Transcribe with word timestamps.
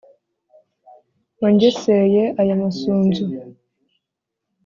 wangeseye 1.41 2.23
aya 2.41 2.55
masunzu 2.61 3.25